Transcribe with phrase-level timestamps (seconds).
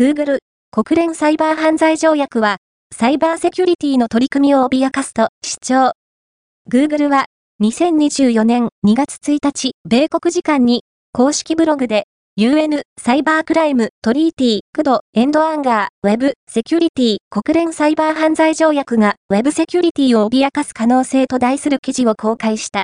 [0.00, 0.38] Google
[0.70, 2.56] 国連サイバー犯罪条約は、
[2.90, 5.92] サイバーセキュリティの取り組みを脅かすと主張。
[6.72, 7.26] Google は、
[7.60, 12.04] 2024年2月1日、米国時間に、公式ブログで、
[12.38, 22.78] UN サイバークライムトリーティークドエンドアンガーウェブセキュリティ国連サイバー犯罪条約がウェブセキュリティを脅かす可能性と題する記事を公開した。